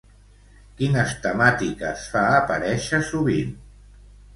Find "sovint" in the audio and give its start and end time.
3.15-3.59